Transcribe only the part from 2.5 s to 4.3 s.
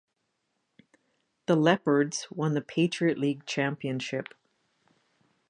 the Patriot League championship.